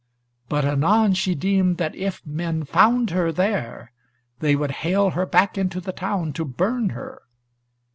[0.49, 3.91] But anon she deemed that if men found her there
[4.39, 7.21] they would hale her back into the town to burn her.